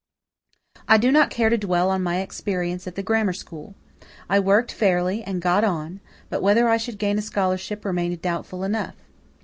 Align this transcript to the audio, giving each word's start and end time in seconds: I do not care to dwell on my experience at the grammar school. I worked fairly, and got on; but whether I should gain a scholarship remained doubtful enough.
I 0.87 0.97
do 0.97 1.11
not 1.11 1.29
care 1.29 1.51
to 1.51 1.59
dwell 1.59 1.91
on 1.91 2.01
my 2.01 2.21
experience 2.21 2.87
at 2.87 2.95
the 2.95 3.03
grammar 3.03 3.33
school. 3.33 3.75
I 4.27 4.39
worked 4.39 4.71
fairly, 4.71 5.21
and 5.21 5.39
got 5.43 5.63
on; 5.63 5.99
but 6.27 6.41
whether 6.41 6.67
I 6.67 6.77
should 6.77 6.97
gain 6.97 7.19
a 7.19 7.21
scholarship 7.21 7.85
remained 7.85 8.19
doubtful 8.19 8.63
enough. 8.63 8.95